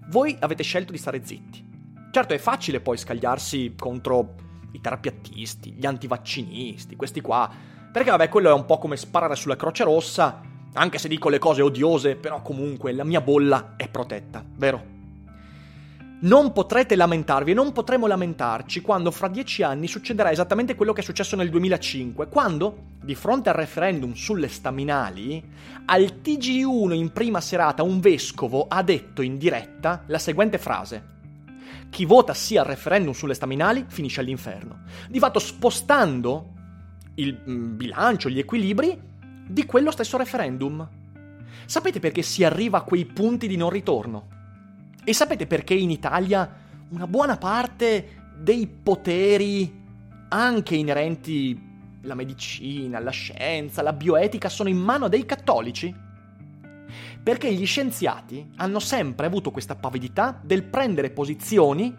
[0.10, 1.72] Voi avete scelto di stare zitti.
[2.12, 4.36] Certo è facile poi scagliarsi contro
[4.74, 7.50] i terapiattisti, gli antivaccinisti, questi qua,
[7.92, 10.42] perché vabbè quello è un po' come sparare sulla Croce Rossa,
[10.74, 14.93] anche se dico le cose odiose, però comunque la mia bolla è protetta, vero?
[16.24, 21.02] Non potrete lamentarvi e non potremo lamentarci quando fra dieci anni succederà esattamente quello che
[21.02, 25.44] è successo nel 2005, quando, di fronte al referendum sulle staminali,
[25.84, 31.12] al TG1 in prima serata un vescovo ha detto in diretta la seguente frase.
[31.90, 34.84] Chi vota sì al referendum sulle staminali finisce all'inferno.
[35.10, 36.52] Di fatto spostando
[37.16, 38.98] il mm, bilancio, gli equilibri
[39.46, 40.88] di quello stesso referendum.
[41.66, 44.43] Sapete perché si arriva a quei punti di non ritorno?
[45.06, 46.50] E sapete perché in Italia
[46.90, 49.82] una buona parte dei poteri,
[50.30, 51.72] anche inerenti
[52.04, 55.94] alla medicina, alla scienza, alla bioetica, sono in mano dei cattolici?
[57.22, 61.94] Perché gli scienziati hanno sempre avuto questa pavidità del prendere posizioni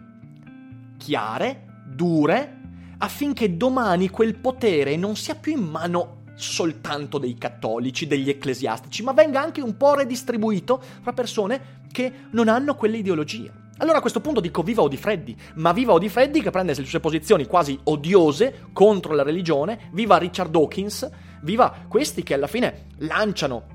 [0.97, 2.61] chiare, dure,
[2.97, 9.13] affinché domani quel potere non sia più in mano soltanto dei cattolici, degli ecclesiastici, ma
[9.13, 13.63] venga anche un po' redistribuito fra persone che non hanno quelle ideologie.
[13.77, 17.45] Allora a questo punto dico viva Odifreddi, ma viva Odifreddi che prende le sue posizioni
[17.45, 21.09] quasi odiose contro la religione, viva Richard Dawkins,
[21.41, 23.73] viva questi che alla fine lanciano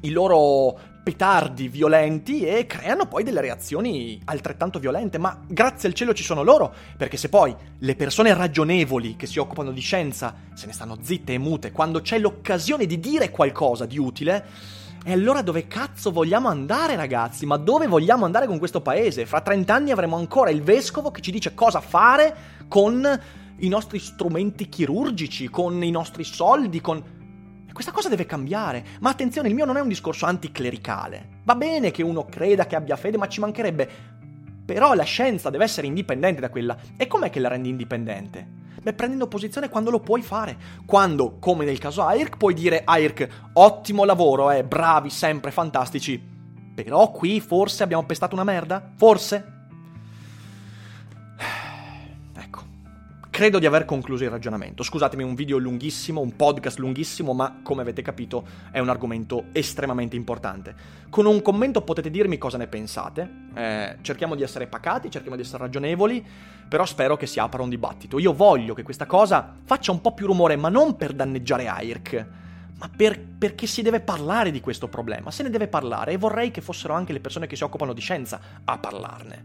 [0.00, 6.14] i loro petardi violenti e creano poi delle reazioni altrettanto violente, ma grazie al cielo
[6.14, 10.66] ci sono loro, perché se poi le persone ragionevoli che si occupano di scienza se
[10.66, 14.46] ne stanno zitte e mute quando c'è l'occasione di dire qualcosa di utile,
[15.06, 17.44] e allora dove cazzo vogliamo andare, ragazzi?
[17.44, 19.26] Ma dove vogliamo andare con questo paese?
[19.26, 22.34] Fra 30 anni avremo ancora il vescovo che ci dice cosa fare
[22.68, 23.20] con
[23.58, 27.02] i nostri strumenti chirurgici, con i nostri soldi, con...
[27.74, 28.84] Questa cosa deve cambiare.
[29.00, 31.40] Ma attenzione, il mio non è un discorso anticlericale.
[31.42, 33.90] Va bene che uno creda che abbia fede, ma ci mancherebbe.
[34.64, 36.76] Però la scienza deve essere indipendente da quella.
[36.96, 38.46] E com'è che la rendi indipendente?
[38.80, 40.56] Beh, prendendo posizione quando lo puoi fare.
[40.86, 46.22] Quando, come nel caso AIRC, puoi dire AIRC, ottimo lavoro, eh, bravi, sempre fantastici.
[46.76, 48.92] Però qui forse abbiamo pestato una merda?
[48.96, 49.53] Forse?
[53.34, 54.84] Credo di aver concluso il ragionamento.
[54.84, 60.14] Scusatemi, un video lunghissimo, un podcast lunghissimo, ma come avete capito è un argomento estremamente
[60.14, 60.72] importante.
[61.10, 63.28] Con un commento potete dirmi cosa ne pensate.
[63.52, 66.24] Eh, cerchiamo di essere pacati, cerchiamo di essere ragionevoli,
[66.68, 68.20] però spero che si apra un dibattito.
[68.20, 72.26] Io voglio che questa cosa faccia un po' più rumore, ma non per danneggiare AIRC,
[72.78, 75.32] ma per, perché si deve parlare di questo problema.
[75.32, 78.00] Se ne deve parlare e vorrei che fossero anche le persone che si occupano di
[78.00, 79.44] scienza a parlarne.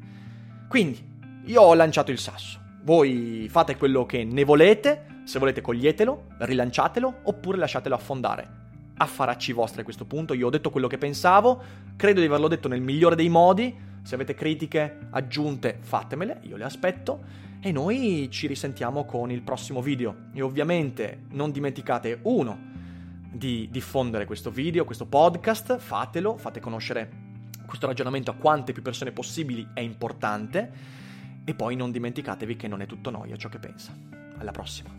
[0.69, 1.03] Quindi,
[1.45, 2.67] io ho lanciato il sasso.
[2.81, 8.57] Voi fate quello che ne volete, se volete coglietelo, rilanciatelo oppure lasciatelo affondare.
[8.95, 11.61] Affaracci vostri a questo punto, io ho detto quello che pensavo,
[11.97, 16.63] credo di averlo detto nel migliore dei modi, se avete critiche aggiunte fatemele, io le
[16.63, 20.27] aspetto e noi ci risentiamo con il prossimo video.
[20.33, 22.67] E ovviamente non dimenticate uno
[23.29, 27.27] di diffondere questo video, questo podcast, fatelo, fate conoscere
[27.65, 30.71] questo ragionamento a quante più persone possibili è importante
[31.43, 33.95] e poi non dimenticatevi che non è tutto noia ciò che pensa.
[34.37, 34.98] Alla prossima.